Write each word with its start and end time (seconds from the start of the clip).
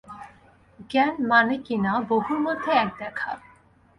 জ্ঞান 0.89 1.13
মানে 1.27 1.55
কিনা, 1.57 1.93
বহুর 2.09 2.39
মধ্যে 2.39 2.71
এক 2.73 2.89
দেখা। 2.99 3.31